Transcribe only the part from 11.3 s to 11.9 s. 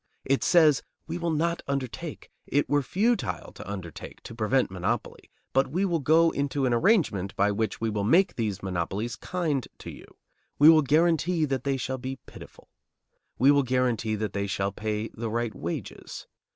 that they